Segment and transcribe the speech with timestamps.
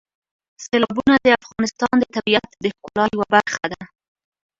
[0.63, 3.81] سیلابونه د افغانستان د طبیعت د ښکلا یوه برخه ده.